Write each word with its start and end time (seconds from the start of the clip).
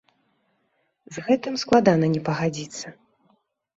З 1.17 1.25
гэтым 1.29 1.53
складана 1.65 2.05
не 2.17 2.21
пагадзіцца. 2.31 2.87